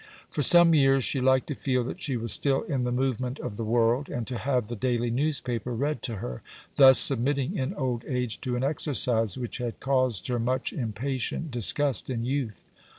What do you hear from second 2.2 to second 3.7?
still in the movement of the